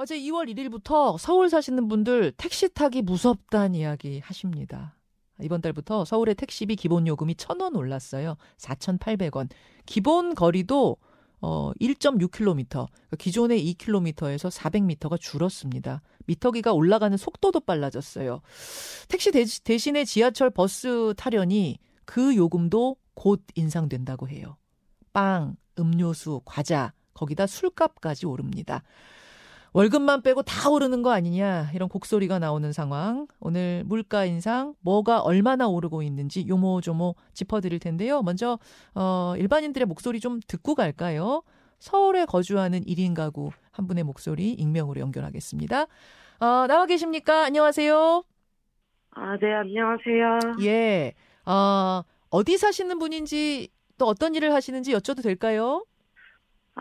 [0.00, 4.96] 어제 2월 1일부터 서울 사시는 분들 택시 타기 무섭다는 이야기 하십니다.
[5.42, 8.36] 이번 달부터 서울의 택시비 기본 요금이 1,000원 올랐어요.
[8.58, 9.48] 4,800원.
[9.86, 10.96] 기본 거리도
[11.40, 12.86] 어 1.6km, 그러니까
[13.18, 16.02] 기존의 2km에서 400m가 줄었습니다.
[16.26, 18.40] 미터기가 올라가는 속도도 빨라졌어요.
[19.08, 24.58] 택시 대신에 지하철 버스 타려니 그 요금도 곧 인상된다고 해요.
[25.12, 28.84] 빵, 음료수, 과자, 거기다 술값까지 오릅니다.
[29.78, 33.28] 월급만 빼고 다 오르는 거 아니냐 이런 곡소리가 나오는 상황.
[33.38, 38.22] 오늘 물가 인상 뭐가 얼마나 오르고 있는지 요모조모 짚어드릴 텐데요.
[38.22, 38.58] 먼저
[38.96, 41.44] 어, 일반인들의 목소리 좀 듣고 갈까요?
[41.78, 45.82] 서울에 거주하는 1인 가구 한 분의 목소리 익명으로 연결하겠습니다.
[45.82, 47.44] 어, 나와 계십니까?
[47.44, 48.24] 안녕하세요.
[49.12, 50.64] 아, 네, 안녕하세요.
[50.66, 51.14] 예.
[51.46, 55.84] 어, 어디 사시는 분인지 또 어떤 일을 하시는지 여쭤도 될까요?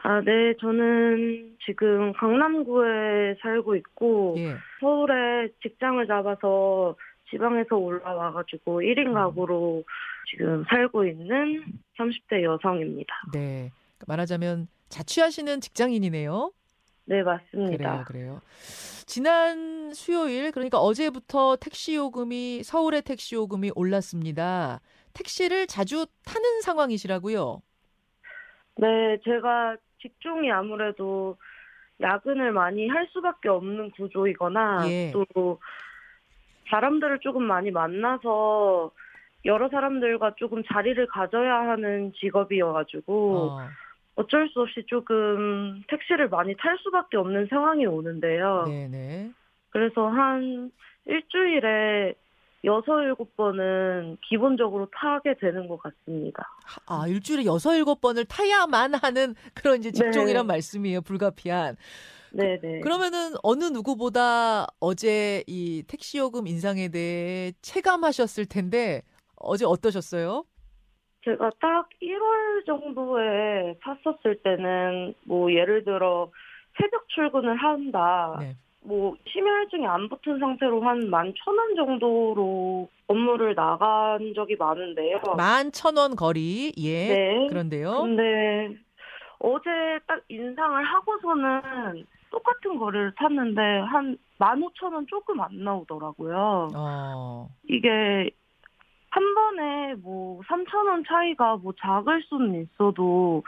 [0.03, 4.55] 아, 네, 저는 지금 강남구에 살고 있고, 예.
[4.79, 6.95] 서울에 직장을 잡아서
[7.29, 9.83] 지방에서 올라와가지고 1인 가구로
[10.29, 11.63] 지금 살고 있는
[11.97, 13.13] 30대 여성입니다.
[13.33, 13.71] 네.
[14.07, 16.51] 말하자면 자취하시는 직장인이네요.
[17.05, 18.03] 네, 맞습니다.
[18.03, 18.41] 그래요, 그래요.
[19.05, 24.79] 지난 수요일, 그러니까 어제부터 택시 요금이, 서울의 택시 요금이 올랐습니다.
[25.13, 27.61] 택시를 자주 타는 상황이시라고요?
[28.79, 31.37] 네, 제가 직종이 아무래도
[32.01, 35.11] 야근을 많이 할 수밖에 없는 구조이거나 예.
[35.11, 35.59] 또
[36.69, 38.91] 사람들을 조금 많이 만나서
[39.45, 43.69] 여러 사람들과 조금 자리를 가져야 하는 직업이어가지고 어,
[44.15, 48.65] 어쩔 수 없이 조금 택시를 많이 탈 수밖에 없는 상황이 오는데요.
[48.67, 49.31] 네네.
[49.69, 50.71] 그래서 한
[51.05, 52.15] 일주일에
[52.63, 56.49] 여섯 일곱 번은 기본적으로 타게 되는 것 같습니다.
[56.87, 60.53] 아, 일주일에 여섯, 일곱 번을 타야만 하는 그런 이제 직종이란 네.
[60.53, 61.01] 말씀이에요.
[61.01, 61.77] 불가피한.
[62.31, 62.81] 네네.
[62.81, 69.01] 그러면은 어느 누구보다 어제 이 택시 요금 인상에 대해 체감하셨을 텐데
[69.37, 70.43] 어제 어떠셨어요?
[71.23, 76.31] 제가 딱 1월 정도에 탔었을 때는 뭐 예를 들어
[76.77, 78.37] 새벽 출근을 한다.
[78.39, 78.55] 네.
[78.87, 85.19] 뭐 심혈증이 안 붙은 상태로 한 11,000원 정도로 업무를 나간 적이 많은데요.
[85.35, 86.71] 만 천 원 거리.
[86.77, 87.07] 예.
[87.09, 87.47] 네.
[87.49, 88.01] 그런데요.
[88.01, 88.69] 근데
[89.39, 89.69] 어제
[90.07, 96.69] 딱 인상을 하고서는 똑같은 거리를 탔는데 한 15,000원 조금 안 나오더라고요.
[96.73, 97.49] 어.
[97.67, 98.29] 이게
[99.09, 103.43] 한 번에 뭐 3,000원 차이가 뭐 작을 수는 있어도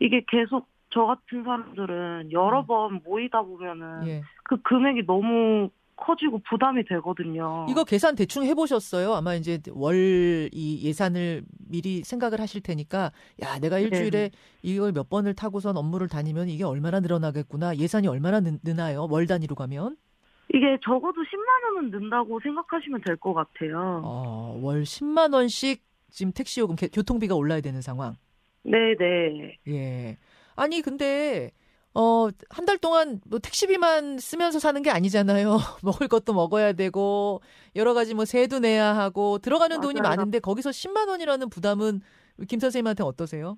[0.00, 2.66] 이게 계속 저 같은 사람들은 여러 음.
[2.66, 4.22] 번 모이다 보면은 예.
[4.44, 7.66] 그 금액이 너무 커지고 부담이 되거든요.
[7.68, 9.12] 이거 계산 대충 해보셨어요?
[9.14, 14.30] 아마 이제 월 이 예산을 미리 생각을 하실 테니까, 야, 내가 일주일에
[14.62, 17.76] 이걸 몇 번을 타고선 업무를 다니면 이게 얼마나 늘어나겠구나.
[17.76, 19.06] 예산이 얼마나 는, 느나요?
[19.08, 19.96] 월 단위로 가면?
[20.52, 24.02] 이게 적어도 10만 원은 는다고 생각하시면 될 것 같아요.
[24.04, 28.16] 어, 월 10만 원씩 지금 택시 요금, 개- 교통비가 올라야 되는 상황.
[28.64, 29.58] 네네.
[29.68, 30.18] 예.
[30.56, 31.50] 아니, 근데,
[31.94, 35.58] 어, 한 달 동안 뭐 택시비만 쓰면서 사는 게 아니잖아요.
[35.82, 37.40] 먹을 것도 먹어야 되고,
[37.76, 40.16] 여러 가지 뭐 세도 내야 하고, 들어가는 돈이 맞아요.
[40.16, 42.00] 많은데, 거기서 10만 원이라는 부담은
[42.48, 43.56] 김 선생님한테 어떠세요?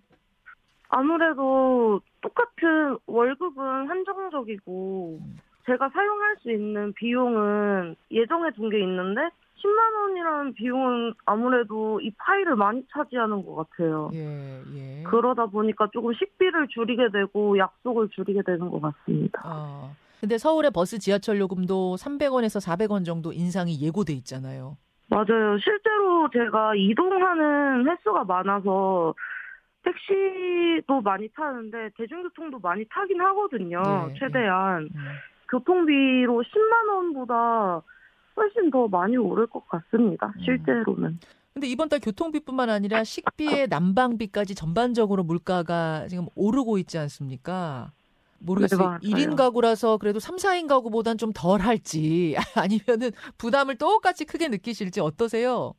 [0.89, 5.19] 아무래도 똑같은 월급은 한정적이고
[5.67, 9.23] 제가 사용할 수 있는 비용은 예정해 둔 게 있는데
[9.65, 14.11] 10만 원이라는 비용은 아무래도 이 파일을 많이 차지하는 것 같아요.
[14.13, 15.03] 예, 예.
[15.05, 19.43] 그러다 보니까 조금 식비를 줄이게 되고 약속을 줄이게 되는 것 같습니다.
[19.45, 19.97] 어.
[20.21, 24.77] 근데 서울의 버스 지하철 요금도 300원에서 400원 정도 인상이 예고돼 있잖아요.
[25.09, 25.59] 맞아요.
[25.59, 29.15] 실제로 제가 이동하는 횟수가 많아서
[29.83, 33.83] 택시도 많이 타는데 대중교통도 많이 타긴 하거든요.
[34.11, 34.85] 예, 최대한.
[34.85, 35.05] 음.
[35.51, 37.83] 교통비로 10만 원보다
[38.37, 40.33] 훨씬 더 많이 오를 것 같습니다.
[40.37, 40.43] 음.
[40.45, 41.19] 실제로는.
[41.53, 47.93] 근데 이번 달 교통비뿐만 아니라 식비에 난방비까지 전반적으로 물가가 지금 오르고 있지 않습니까?
[48.41, 48.79] 모르겠어요.
[48.79, 48.99] 네, 맞아요.
[49.01, 55.75] 1인 가구라서 그래도 3, 4인 가구보단 좀 덜 할지 아니면은 부담을 똑같이 크게 느끼실지 어떠세요?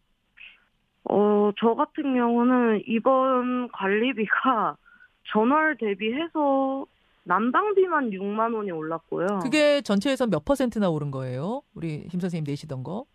[1.10, 4.78] 어, 저 같은 경우는 이번 관리비가
[5.32, 6.86] 전월 대비해서
[7.26, 9.40] 난방비만 6만 원이 올랐고요.
[9.42, 11.64] 그게 전체에서 몇 퍼센트나 오른 거예요?
[11.74, 13.06] 우리 김 선생님 내시던 거?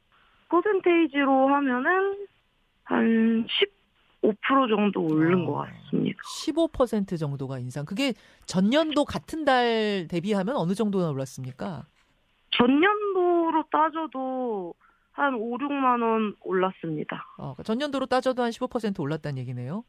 [0.48, 2.26] 퍼센테이지로 하면은
[2.82, 3.46] 한
[4.22, 5.46] 15% 정도 오른 어.
[5.46, 6.18] 것 같습니다.
[6.44, 7.84] 15% 정도가 인상.
[7.84, 8.12] 그게
[8.46, 11.86] 전년도 같은 달 대비하면 어느 정도나 올랐습니까?
[12.56, 14.74] 전년도로 따져도
[15.12, 17.24] 한 5, 6만 원 올랐습니다.
[17.38, 19.84] 어, 전년도로 따져도 한 15% 올랐다는 얘기네요.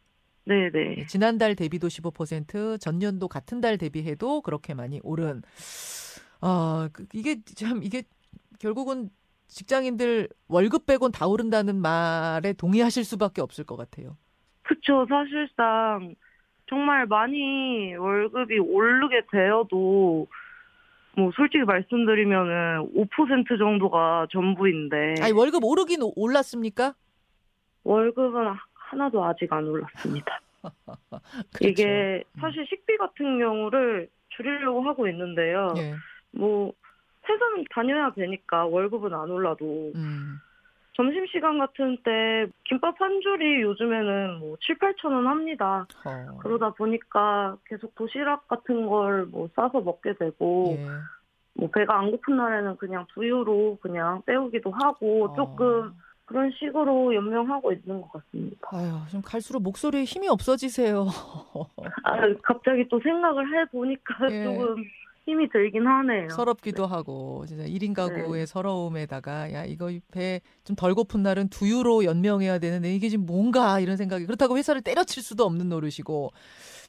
[0.45, 0.95] 네네.
[0.97, 5.41] 예, 지난달 대비도 15%, 전년도 같은 달 대비해도 그렇게 많이 오른.
[6.41, 8.03] 아, 그, 이게 참 이게
[8.59, 9.09] 결국은
[9.47, 14.17] 직장인들 월급 빼곤 다 오른다는 말에 동의하실 수밖에 없을 것 같아요.
[14.63, 15.05] 그쵸.
[15.09, 16.15] 사실상
[16.67, 20.27] 정말 많이 월급이 오르게 되어도
[21.17, 26.95] 뭐 솔직히 말씀드리면은 5% 정도가 전부인데 아니 월급 오르긴 오- 올랐습니까?
[27.83, 28.47] 월급은
[28.91, 30.39] 하나도 아직 안 올랐습니다.
[31.55, 31.67] 그렇죠.
[31.67, 35.73] 이게 사실 식비 같은 경우를 줄이려고 하고 있는데요.
[35.77, 35.95] 예.
[36.31, 36.71] 뭐
[37.27, 40.37] 회사는 다녀야 되니까 월급은 안 올라도 음.
[40.93, 45.87] 점심시간 같은 때 김밥 한 줄이 요즘에는 뭐 7, 8천 원 합니다.
[46.05, 46.37] 어.
[46.39, 50.85] 그러다 보니까 계속 도시락 같은 걸 뭐 싸서 먹게 되고 예.
[51.53, 55.33] 뭐 배가 안 고픈 날에는 그냥 두유로 그냥 때우기도 하고 어.
[55.35, 55.93] 조금
[56.31, 58.57] 그런 식으로 연명하고 있는 것 같습니다.
[58.71, 61.07] 아유, 좀 갈수록 목소리에 힘이 없어지세요.
[62.03, 64.43] 아, 갑자기 또 생각을 해보니까 예.
[64.43, 64.83] 조금
[65.25, 66.29] 힘이 들긴 하네요.
[66.29, 67.93] 서럽기도 하고 진짜 1인 네.
[67.93, 73.79] 가구의 서러움에다가 야 이거 배 좀 덜 고픈 날은 두유로 연명해야 되는데 이게 지금 뭔가
[73.79, 76.31] 이런 생각이 그렇다고 회사를 때려칠 수도 없는 노릇이고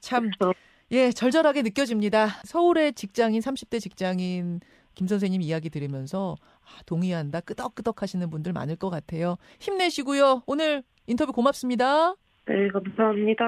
[0.00, 0.58] 참 그렇죠.
[0.92, 2.26] 예, 절절하게 느껴집니다.
[2.44, 4.60] 서울의 직장인, 30대 직장인
[4.94, 6.51] 김 선생님 이야기 들으면서 아,
[6.86, 9.36] 동의한다, 끄덕끄덕 하시는 분들 많을 것 같아요.
[9.60, 10.42] 힘내시고요.
[10.46, 12.14] 오늘 인터뷰 고맙습니다.
[12.46, 13.44] 네, 감사합니다.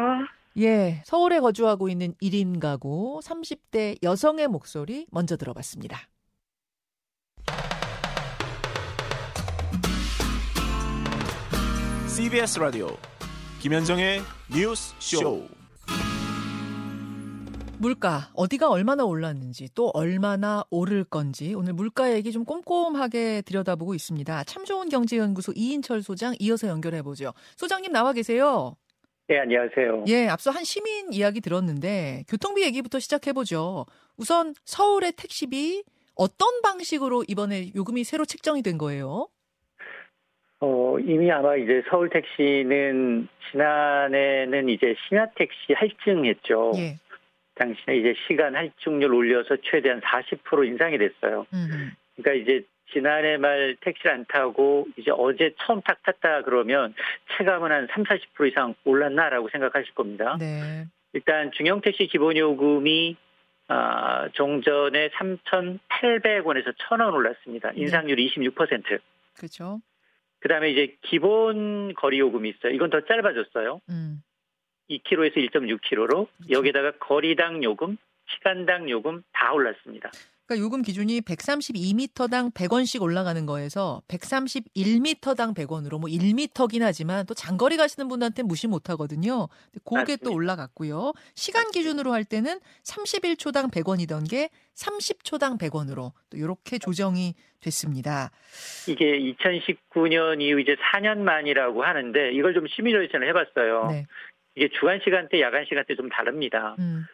[0.59, 5.99] 예, 서울에 거주하고 있는 1인 가구 30대 여성의 목소리 먼저 들어봤습니다.
[12.07, 12.89] CBS 라디오
[13.61, 15.64] 김현정의 뉴스 쇼.
[17.81, 24.45] 물가 어디가 얼마나 올랐는지 또 얼마나 오를 건지 오늘 물가 얘기 좀 꼼꼼하게 들여다보고 있습니다.
[24.45, 27.33] 참 좋은 경제연구소 이인철 소장 이어서 연결해 보죠.
[27.57, 28.77] 소장님 나와 계세요.
[29.27, 30.05] 네, 안녕하세요.
[30.09, 33.87] 예, 앞서 한 시민 이야기 들었는데 교통비 얘기부터 시작해 보죠.
[34.17, 35.83] 우선 서울의 택시비
[36.15, 39.29] 어떤 방식으로 이번에 요금이 새로 책정이 된 거예요?
[40.61, 46.73] 어, 이미 아마 이제 서울 택시는 지난해는 이제 심야 택시 할증했죠.
[46.77, 46.99] 예.
[47.55, 51.47] 당신의 이제 시간 할증률 올려서 최대한 40% 인상이 됐어요.
[51.53, 56.95] 음, 그러니까 이제 지난해 말 택시를 안 타고 이제 어제 처음 탁 탔다 그러면
[57.37, 60.37] 체감은 한 3, 40% 이상 올랐나라고 생각하실 겁니다.
[60.39, 60.87] 네.
[61.13, 63.17] 일단 중형 택시 기본 요금이
[63.69, 67.71] 아, 종전에 3,800원에서 1,000원 올랐습니다.
[67.75, 69.01] 인상률이 26%.
[69.35, 69.81] 그렇죠.
[70.41, 72.73] 그다음에 이제 기본 거리 요금이 있어요.
[72.75, 73.81] 이건 더 짧아졌어요.
[73.89, 74.23] 음.
[74.91, 77.97] 2km에서 1.6km로 여기다가 거리당 요금,
[78.27, 80.11] 시간당 요금 다 올랐습니다.
[80.47, 88.09] 그러니까 요금 기준이 132m당 100원씩 올라가는 거에서 131m당 100원으로 뭐 1m긴 하지만 또 장거리 가시는
[88.09, 89.49] 분한테 무시 못 하거든요.
[89.73, 90.25] 그게 맞습니다.
[90.25, 91.15] 또 올라갔고요.
[91.35, 98.31] 시간 기준으로 할 때는 31초당 100원이던 게 30초당 100원으로 또 이렇게 조정이 됐습니다.
[98.87, 103.87] 이게 2019년 이후 이제 4년 만이라고 하는데 이걸 좀 시뮬레이션을 해봤어요.
[103.91, 104.07] 네.
[104.55, 106.77] 이게 주간 시간대, 야간 시간대 좀 다릅니다.
[106.79, 107.07] 음.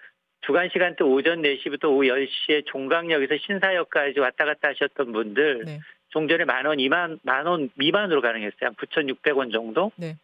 [0.42, 5.80] 주간 시간대 오전 4시부터 오후 10시에 종강역에서 신사역까지 왔다 갔다 하셨던 분들 네.
[6.08, 8.60] 종전에 만 원, 2만, 만 원 미만으로 가능했어요.
[8.68, 9.92] 한 9,600원 정도.
[9.96, 10.16] 네.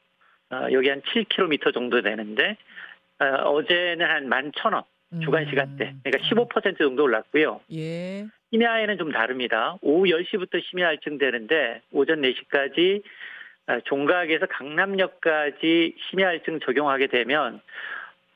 [0.51, 2.57] 어, 여기 한 7km 정도 되는데,
[3.19, 4.85] 어, 제는 한 11,000원.
[5.23, 5.51] 주간 음.
[5.51, 5.95] 시간대.
[6.03, 7.61] 그러니까 15% 정도 올랐고요.
[7.73, 8.27] 예.
[8.51, 9.77] 심야에는 좀 다릅니다.
[9.81, 13.09] 오후 10시부터 심야 할증 되는데, 오전 4시까지 아,
[13.85, 17.61] 종각에서 강남역까지 심야 할증 적용하게 되면,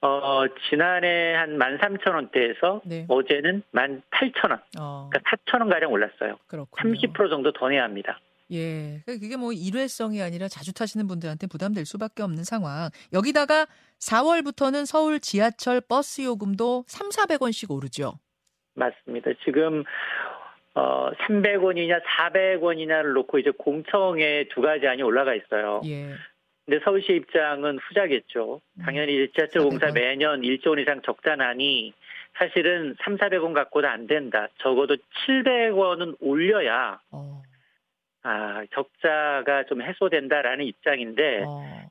[0.03, 3.05] 어, 지난해 한 13,000원대에서 네.
[3.09, 4.61] 어제는 18,000원.
[4.81, 5.11] 어.
[5.11, 6.39] 그러니까 4,000원 가량 올랐어요.
[6.47, 6.95] 그렇군요.
[6.95, 8.19] 30% 정도 더 내야 합니다.
[8.53, 9.01] 예.
[9.05, 12.91] 그러니까 그게 뭐 일회성이 아니라 자주 타시는 분들한테 부담될 수밖에 없는 상황.
[13.13, 13.67] 여기다가
[14.01, 18.15] 4월부터는 서울 지하철 버스 요금도 3, 400원씩 오르죠.
[18.75, 19.31] 맞습니다.
[19.45, 19.85] 지금
[20.75, 25.81] 어 300원이냐 400원이냐를 놓고 이제 공청에 두 가지 안이 올라가 있어요.
[25.87, 26.15] 예.
[26.65, 28.61] 근데 서울시 입장은 후자겠죠.
[28.85, 29.95] 당연히 이제 지하철 공사 400원.
[29.95, 31.93] 매년 1조 원 이상 적자나니
[32.39, 34.47] 사실은 3, 400원 갖고는 안 된다.
[34.59, 34.97] 적어도
[35.27, 37.43] 700원은 올려야 어.
[38.23, 41.89] 아, 적자가 좀 해소된다라는 입장인데 어.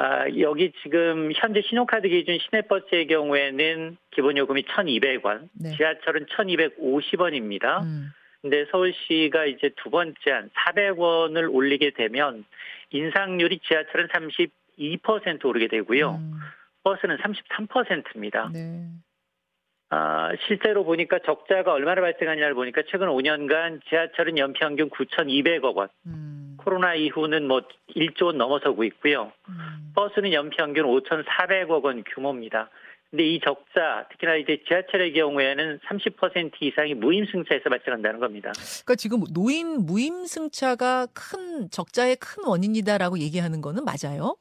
[0.00, 5.76] 아, 여기 지금 현재 신용카드 기준 시내버스의 경우에는 기본 요금이 1,200원, 네.
[5.76, 7.82] 지하철은 1,250원입니다.
[7.82, 8.10] 음.
[8.40, 12.46] 근데 서울시가 이제 두 번째 한 400원을 올리게 되면
[12.88, 14.08] 인상률이 지하철은
[14.78, 16.12] 32% 오르게 되고요.
[16.12, 16.32] 음.
[16.82, 18.48] 버스는 33%입니다.
[18.54, 18.86] 네.
[19.90, 26.29] 아, 실제로 보니까 적자가 얼마나 발생하냐를 보니까 최근 5년간 지하철은 연평균 9,200억 원, 음.
[26.62, 27.62] 코로나 이후는 뭐
[27.96, 29.32] 1조 원 넘어서고 있고요.
[29.48, 29.92] 음.
[29.94, 32.70] 버스는 연평균 5,400억 원 규모입니다.
[33.10, 38.52] 근데 이 적자, 특히나 이제 지하철의 경우에는 30% 이상이 무임승차에서 발생한다는 겁니다.
[38.52, 44.36] 그러니까 지금 노인 무임승차가 큰 적자의 큰 원인이다라고 얘기하는 거는 맞아요?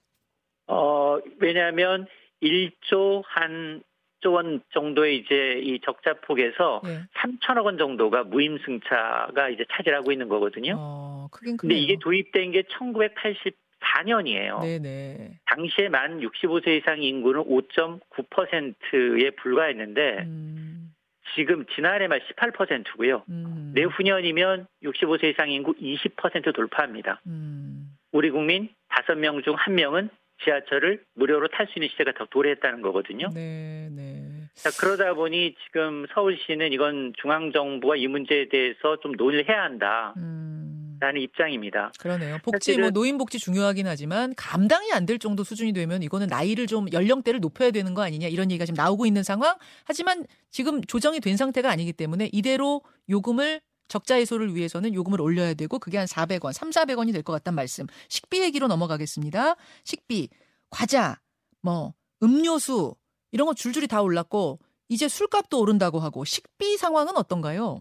[0.68, 2.06] 어, 왜냐하면
[2.44, 3.82] 1조 한
[4.22, 7.02] 조 원 정도의 이제 이 적자 폭에서 예.
[7.18, 10.76] 3천억 원 정도가 무임승차가 이제 차지하고 있는 거거든요.
[10.78, 11.76] 어, 크긴 근데.
[11.76, 14.62] 이게 도입된 게 1984년이에요.
[14.62, 15.40] 네네.
[15.46, 20.94] 당시에 만 65세 이상 인구는 5.9%에 불과했는데 음,
[21.36, 23.24] 지금 지난해 말 18%고요.
[23.30, 27.22] 음, 내후년이면 65세 이상 인구 20% 돌파합니다.
[27.28, 30.10] 음, 우리 국민 5명 중 1명은
[30.44, 33.30] 지하철을 무료로 탈 수 있는 시대가 더 도래했다는 거거든요.
[33.34, 34.26] 네, 네.
[34.56, 41.18] 자, 그러다 보니 지금 서울시는 이건 중앙정부가 이 문제에 대해서 좀 논의를 해야 한다라는 음,
[41.18, 41.92] 입장입니다.
[42.00, 42.38] 그러네요.
[42.44, 46.88] 복지, 뭐 노인 복지 중요하긴 하지만 감당이 안 될 정도 수준이 되면 이거는 나이를 좀
[46.92, 49.56] 연령대를 높여야 되는 거 아니냐 이런 얘기가 지금 나오고 있는 상황.
[49.86, 55.78] 하지만 지금 조정이 된 상태가 아니기 때문에 이대로 요금을 적자 해소를 위해서는 요금을 올려야 되고
[55.80, 57.86] 그게 한 400원, 3, 400원이 될 것 같다는 말씀.
[58.08, 59.56] 식비 얘기로 넘어가겠습니다.
[59.84, 60.30] 식비,
[60.70, 61.18] 과자,
[61.62, 61.94] 뭐
[62.24, 62.96] 음료수
[63.32, 67.80] 이런 거 줄줄이 다 올랐고 이제 술값도 오른다고 하고 식비 상황은 어떤가요?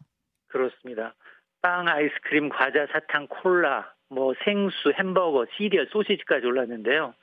[0.49, 1.15] 그렇습니다.
[1.63, 7.15] 빵, 아이스크림, 과자, 사탕, 콜라, 뭐 생수, 햄버거, 시리얼, 소시지까지 올랐는데요.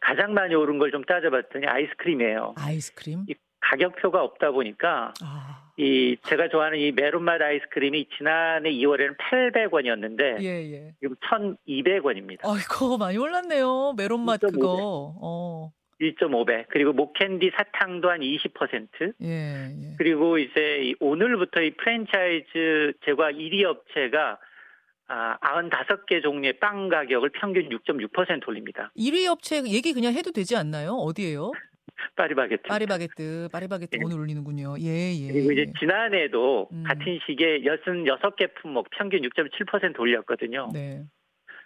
[0.00, 2.54] 가장 많이 오른 걸 좀 따져봤더니 아이스크림이에요.
[2.58, 3.24] 아이스크림.
[3.28, 5.41] 이 가격표가 없다 보니까 아,
[5.78, 10.94] 이 제가 좋아하는 이 메론맛 아이스크림이 지난해 2월에는 800원이었는데 예, 예.
[11.00, 12.40] 지금 1,200원입니다.
[12.44, 13.94] 아이고 많이 올랐네요.
[13.96, 14.52] 메론 맛 1.5 배.
[14.52, 15.14] 그거.
[15.20, 15.72] 어.
[16.00, 16.66] 1.5배.
[16.68, 19.14] 그리고 목캔디 사탕도 한 20%.
[19.22, 19.94] 예, 예.
[19.96, 24.38] 그리고 이제 이 오늘부터 이 프랜차이즈 제과 1위 업체가
[25.08, 28.90] 아, 95개 종류의 빵 가격을 평균 6.6% 올립니다.
[28.96, 30.92] 1위 업체 얘기 그냥 해도 되지 않나요?
[30.94, 31.52] 어디예요?
[32.16, 33.48] 파리바게트.
[33.52, 34.04] 파리바게뜨 예.
[34.04, 34.76] 오늘 올리는군요.
[34.80, 35.32] 예, 예.
[35.32, 35.72] 그리고 이제 예.
[35.78, 36.82] 지난해에도 음.
[36.84, 40.70] 같은 시기에 66개 품목 평균 6.7% 올렸거든요.
[40.72, 41.04] 네.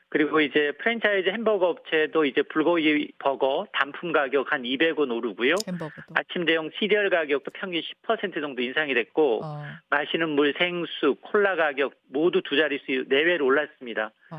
[0.08, 5.54] 그리고 이제 프랜차이즈 햄버거 업체도 이제 불고기 버거 단품 가격 한 200원 오르고요.
[5.66, 6.14] 햄버거도.
[6.14, 11.94] 아침 대용 시리얼 가격도 평균 10% 정도 인상이 됐고 어, 마시는 물, 생수, 콜라 가격
[12.08, 14.12] 모두 두 자릿수 내외로 올랐습니다.
[14.30, 14.38] 어.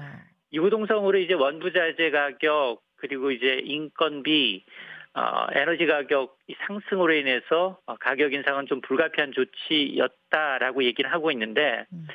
[0.54, 4.64] 유구동성으로 이제 원부자재 가격 그리고 이제 인건비
[5.18, 11.86] 어, 에너지 가격 이 상승으로 인해서 어, 가격 인상은 좀 불가피한 조치였다라고 얘기를 하고 있는데
[11.92, 12.08] 음.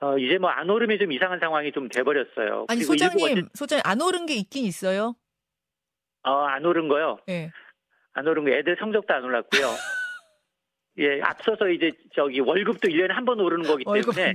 [0.00, 2.66] 어, 이제 뭐 안 오름이 좀 이상한 상황이 좀 돼버렸어요.
[2.68, 5.14] 아니 소장님, 어째- 소장님 안 오른 게 있긴 있어요.
[6.24, 7.18] 어, 안 오른 거요.
[7.28, 7.52] 예.
[8.12, 9.62] 안 오른 거 애들 성적도 안 올랐고요.
[10.98, 14.32] 예, 앞서서 이제 저기 월급도 1년에 한 번 오르는 거기 때문에.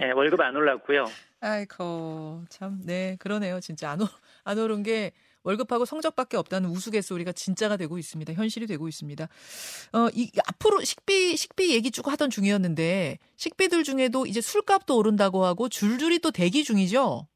[0.00, 1.04] 예, 월급 안 올랐고요.
[1.40, 3.60] 아이고 참, 네 그러네요.
[3.60, 4.06] 진짜 안, 오,
[4.44, 5.12] 안 오른 게
[5.46, 8.32] 월급하고 성적밖에 없다는 우스갯소리가 진짜가 되고 있습니다.
[8.32, 9.24] 현실이 되고 있습니다.
[9.24, 15.68] 어, 이 앞으로 식비 식비 얘기 쭉 하던 중이었는데 식비들 중에도 이제 술값도 오른다고 하고
[15.68, 17.26] 줄줄이 또 대기 중이죠.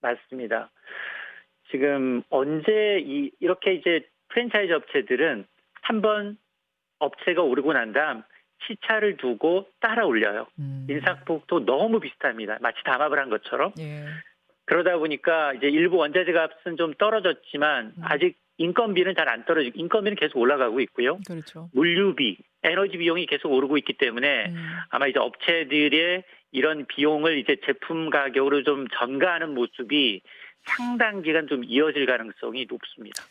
[0.00, 0.70] 맞습니다.
[1.70, 5.46] 지금 언제 이 이렇게 이제 프랜차이즈 업체들은
[5.82, 6.38] 한번
[6.98, 8.22] 업체가 오르고 난 다음
[8.66, 10.46] 시차를 두고 따라 올려요.
[10.58, 10.86] 음.
[10.88, 12.58] 인상폭도 너무 비슷합니다.
[12.60, 13.72] 마치 담합을 한 것처럼.
[13.78, 14.04] 예.
[14.68, 18.02] 그러다 보니까 이제 일부 원자재 값은 좀 떨어졌지만 음.
[18.04, 21.18] 아직 인건비는 잘 안 떨어지고 인건비는 계속 올라가고 있고요.
[21.26, 21.70] 그렇죠.
[21.72, 24.56] 물류비, 에너지 비용이 계속 오르고 있기 때문에 음.
[24.90, 26.22] 아마 이제 업체들의
[26.52, 30.20] 이런 비용을 이제 제품 가격으로 좀 전가하는 모습이
[30.64, 33.22] 상당 기간 좀 이어질 가능성이 높습니다.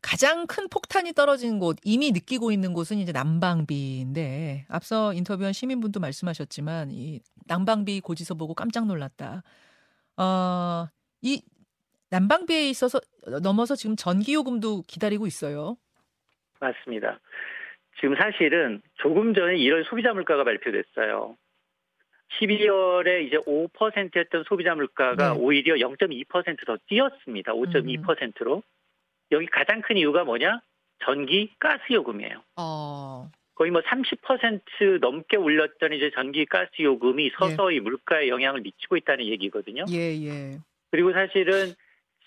[0.00, 6.92] 가장 큰 폭탄이 떨어진 곳, 이미 느끼고 있는 곳은 이제 난방비인데, 앞서 인터뷰한 시민분도 말씀하셨지만,
[6.92, 9.42] 이 난방비 고지서 보고 깜짝 놀랐다.
[10.18, 10.88] 어,
[11.22, 11.42] 이
[12.10, 13.00] 난방비에 있어서
[13.42, 15.76] 넘어서 지금 전기요금도 기다리고 있어요.
[16.60, 17.20] 맞습니다.
[18.00, 21.36] 지금 사실은 조금 전에 1월 소비자 물가가 발표됐어요.
[22.40, 25.38] 12월에 이제 5%였던 소비자 물가가 네.
[25.38, 27.52] 오히려 0.2%더 뛰었습니다.
[27.52, 28.62] 5.2%로.
[29.32, 30.60] 여기 가장 큰 이유가 뭐냐?
[31.04, 32.42] 전기 가스 요금이에요.
[32.56, 39.26] 어, 거의 뭐 30% 넘게 올렸던 이제 전기 가스 요금이 서서히 물가에 영향을 미치고 있다는
[39.26, 39.84] 얘기거든요.
[39.90, 40.58] 예, 예.
[40.92, 41.74] 그리고 사실은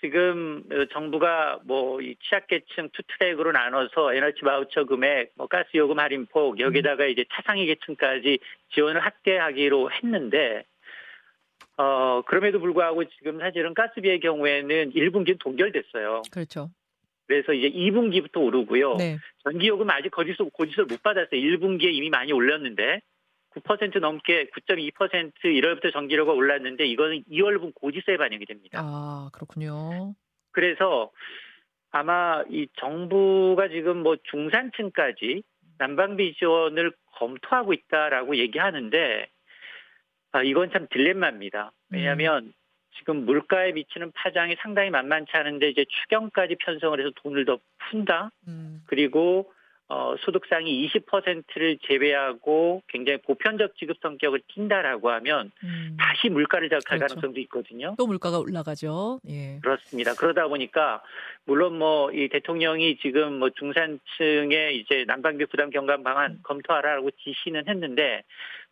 [0.02, 5.98] 지금 어, 정부가 뭐 이 취약계층 two track으로 나눠서 에너지 바우처 금액, 뭐 가스 요금
[5.98, 8.38] 할인폭 여기다가 이제 차상위 계층까지
[8.74, 10.64] 지원을 확대하기로 했는데
[11.78, 16.22] 어 그럼에도 불구하고 지금 사실은 가스비의 경우에는 1분기는 동결됐어요.
[16.30, 16.68] 그렇죠.
[17.26, 18.96] 그래서 이제 2분기부터 오르고요.
[18.96, 19.18] 네.
[19.44, 21.40] 전기요금 아직 거짓소 고지서를 못 받았어요.
[21.40, 23.00] 1분기에 이미 많이 올렸는데
[23.54, 28.80] 9% 넘게 9.2% 1월부터 전기료가 올랐는데 이거는 2월분 고지서에 반영이 됩니다.
[28.82, 30.14] 아, 그렇군요.
[30.52, 31.10] 그래서
[31.90, 35.42] 아마 이 정부가 지금 뭐 중산층까지
[35.78, 39.28] 난방비 지원을 검토하고 있다라고 얘기하는데
[40.32, 41.72] 아, 이건 참 딜레마입니다.
[41.90, 42.52] 왜냐하면
[42.98, 48.30] 지금 물가에 미치는 파장이 상당히 만만치 않은데 이제 추경까지 편성을 해서 돈을 더 푼다.
[48.48, 48.82] 음.
[48.86, 49.52] 그리고
[49.88, 55.98] 어, 소득상이 20%를 제외하고 굉장히 보편적 지급 성격을 띈다라고 하면 음.
[56.00, 57.14] 다시 물가를 자극할 그렇죠.
[57.16, 57.94] 가능성도 있거든요.
[57.98, 59.20] 또 물가가 올라가죠.
[59.28, 59.58] 예.
[59.60, 60.14] 그렇습니다.
[60.14, 61.02] 그러다 보니까
[61.44, 68.22] 물론 뭐 이 대통령이 지금 뭐 중산층의 이제 난방비 부담 경감 방안 검토하라고 지시는 했는데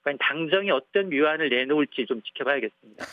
[0.02, 3.04] 과연 당정이 어떤 묘안을 내놓을지 좀 지켜봐야겠습니다.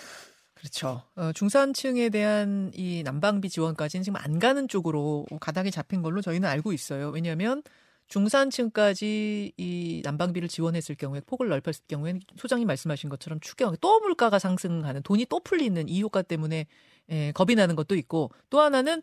[0.58, 1.04] 그렇죠.
[1.16, 6.74] 어, 중산층에 대한 이 난방비 지원까지는 지금 안 가는 쪽으로 가닥이 잡힌 걸로 저희는 알고
[6.74, 7.10] 있어요.
[7.10, 7.62] 왜냐하면
[8.08, 15.04] 중산층까지 이 난방비를 지원했을 경우에 폭을 넓혔을 경우에는 소장님 말씀하신 것처럼 추경 또 물가가 상승하는
[15.04, 16.66] 돈이 또 풀리는 이 효과 때문에
[17.12, 19.02] 예, 겁이 나는 것도 있고 또 하나는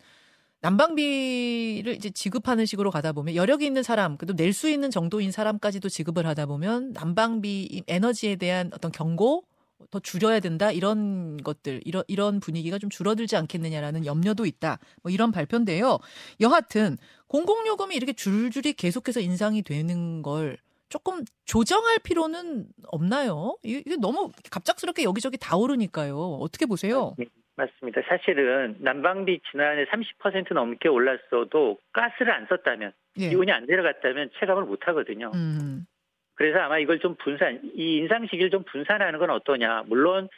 [0.62, 5.88] 난방비를 이제 지급하는 식으로 가다 보면 여력이 있는 사람, 그래도 낼 수 있는 정도인 사람까지도
[5.90, 9.44] 지급을 하다 보면 난방비 에너지에 대한 어떤 경고
[9.90, 14.78] 더 줄여야 된다 이런 것들 이런 이런 분위기가 좀 줄어들지 않겠느냐라는 염려도 있다.
[15.02, 15.98] 뭐 이런 발표인데요.
[16.40, 16.96] 여하튼
[17.28, 23.56] 공공요금이 이렇게 줄줄이 계속해서 인상이 되는 걸 조금 조정할 필요는 없나요?
[23.62, 26.16] 이게 너무 갑작스럽게 여기저기 다 오르니까요.
[26.40, 27.16] 어떻게 보세요?
[27.56, 28.00] 맞습니다.
[28.08, 33.28] 사실은 난방비 지난해 30% 넘게 올랐어도 가스를 안 썼다면 예.
[33.28, 35.30] 기온이 안 내려갔다면 체감을 못 하거든요.
[35.34, 35.86] 음.
[36.34, 39.84] 그래서 아마 이걸 좀 분산, 이 인상 시기를 좀 분산하는 건 어떠냐.
[39.86, 40.28] 물론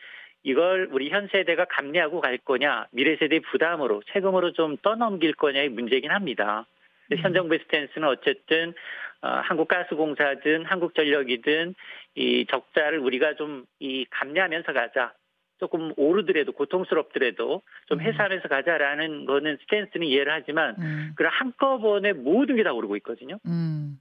[0.42, 6.10] 이걸 우리 현 세대가 감내하고 갈 거냐, 미래 세대 부담으로 세금으로 좀 떠넘길 거냐의 문제긴
[6.10, 6.66] 합니다.
[7.08, 7.34] 근데 현 음.
[7.34, 8.74] 정부의 스탠스는 어쨌든
[9.22, 11.74] 어, 한국가스공사든 한국전력이든
[12.16, 15.12] 이 적자를 우리가 좀 이 감내하면서 가자.
[15.58, 18.04] 조금 오르더라도 고통스럽더라도 좀 음.
[18.04, 21.12] 해소하면서 가자라는 거는 스탠스는 이해를 하지만 음.
[21.16, 23.38] 그런 한꺼번에 모든 게 다 오르고 있거든요.
[23.46, 23.98] 음.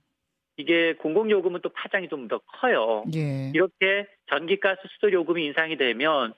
[0.57, 3.03] 이게 공공요금은 또 파장이 좀 더 커요.
[3.15, 3.51] 예.
[3.53, 6.33] 이렇게 전기가스 수도 요금이 인상이 되면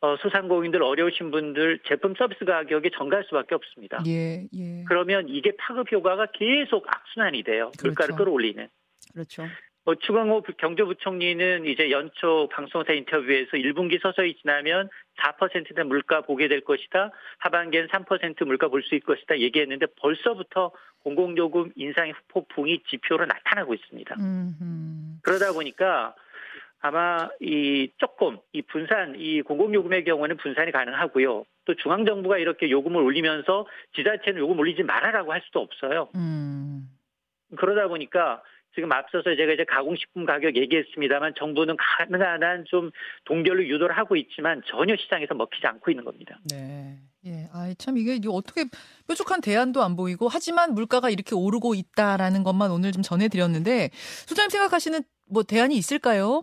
[0.00, 4.02] 어, 소상공인들 어려우신 분들 제품 서비스 가격이 정갈 수밖에 없습니다.
[4.06, 4.42] 예.
[4.54, 4.84] 예.
[4.88, 7.70] 그러면 이게 파급 효과가 계속 악순환이 돼요.
[7.82, 8.16] 물가를 그렇죠.
[8.16, 8.68] 끌어올리는.
[9.14, 9.44] 그렇죠.
[9.84, 16.60] 어, 추강호 부- 경제부총리는 이제 연초 방송사 인터뷰에서 1분기 서서히 지나면 4%의 물가 보게 될
[16.62, 17.10] 것이다.
[17.38, 19.38] 하반기엔 3% 물가 볼 수 있을 것이다.
[19.38, 20.72] 얘기했는데 벌써부터
[21.04, 24.14] 공공요금 인상의 폭풍이 지표로 나타나고 있습니다.
[24.18, 24.54] 음.
[24.60, 25.18] 음.
[25.22, 26.14] 그러다 보니까
[26.80, 31.44] 아마 이 조금 이 분산 이 공공요금의 경우는 분산이 가능하고요.
[31.64, 36.08] 또 중앙 정부가 이렇게 요금을 올리면서 지자체는 요금 올리지 말아라고 할 수도 없어요.
[36.16, 36.88] 음.
[37.56, 38.42] 그러다 보니까
[38.74, 42.90] 지금 앞서서 제가 이제 가공식품 가격 얘기했습니다만 정부는 가능한 한 좀
[43.24, 46.38] 동결로 유도를 하고 있지만 전혀 시장에서 먹히지 않고 있는 겁니다.
[46.50, 46.96] 네.
[47.26, 47.48] 예.
[47.52, 48.64] 아, 참 이게 이게 어떻게
[49.06, 53.90] 뾰족한 대안도 안 보이고 하지만 물가가 이렇게 오르고 있다라는 것만 오늘 좀 전해 드렸는데
[54.26, 56.42] 소장님 생각하시는 뭐 대안이 있을까요?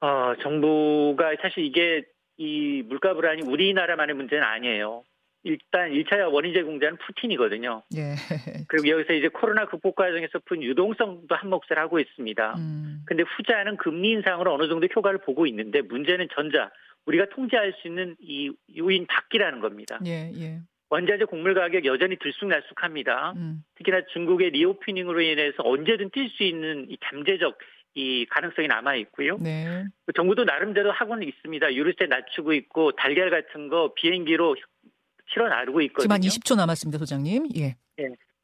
[0.00, 2.02] 어, 정부가 사실 이게
[2.36, 5.04] 이 물가 불안이 우리나라만의 문제는 아니에요.
[5.44, 7.82] 일단 1차 원인 제 공자는 푸틴이거든요.
[7.96, 8.14] 예.
[8.66, 12.54] 그리고 여기서 이제 코로나 극복 과정에서 푼 유동성도 한 몫을 하고 있습니다.
[12.58, 13.02] 음.
[13.06, 16.70] 근데 후자는 금리 인상으로 어느 정도 효과를 보고 있는데 문제는 전자
[17.04, 20.00] 우리가 통제할 수 있는 이 요인 밖이라는 겁니다.
[20.06, 20.60] 예, 예.
[20.88, 23.34] 원자재 곡물 가격 여전히 들쑥날쑥합니다.
[23.36, 23.64] 음.
[23.74, 27.58] 특히나 중국의 리오프닝으로 인해서 언제든 뛸 수 있는 이 잠재적
[27.96, 29.36] 이 가능성이 남아 있고요.
[29.38, 29.84] 네.
[30.16, 31.74] 정부도 나름대로 하고는 있습니다.
[31.74, 34.56] 유류세 낮추고 있고 달걀 같은 거 비행기로
[35.34, 36.04] 실어 나르고 있거든요.
[36.04, 37.48] 지금 한 20초 남았습니다, 소장님.
[37.56, 37.76] 예.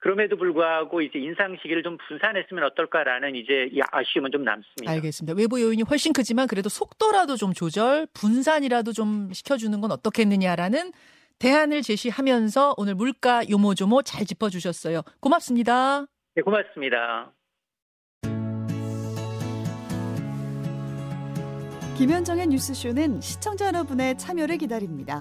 [0.00, 4.90] 그럼에도 불구하고 이제 인상 시기를 좀 분산했으면 어떨까라는 이제 이 아쉬움은 좀 남습니다.
[4.92, 5.36] 알겠습니다.
[5.36, 10.92] 외부 요인이 훨씬 크지만 그래도 속도라도 좀 조절, 분산이라도 좀 시켜주는 건 어떻겠느냐라는
[11.38, 15.02] 대안을 제시하면서 오늘 물가 요모조모 잘 짚어주셨어요.
[15.20, 16.06] 고맙습니다.
[16.34, 17.32] 네, 고맙습니다.
[21.98, 25.20] 김현정의 뉴스쇼는 시청자 여러분의 참여를 기다립니다.